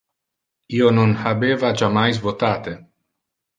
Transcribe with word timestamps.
Io 0.77 0.89
non 0.99 1.13
habeva 1.27 1.71
jammais 1.83 2.21
votate. 2.27 2.77